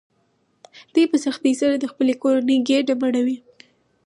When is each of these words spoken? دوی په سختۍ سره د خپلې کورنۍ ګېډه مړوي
دوی 0.93 1.05
په 1.11 1.17
سختۍ 1.25 1.53
سره 1.61 1.75
د 1.77 1.85
خپلې 1.91 2.13
کورنۍ 2.21 2.57
ګېډه 2.67 2.93
مړوي 3.01 3.37